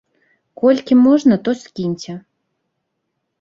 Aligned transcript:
Колькі 0.61 0.97
можна 1.07 1.37
то 1.49 1.55
скіньце! 1.61 2.17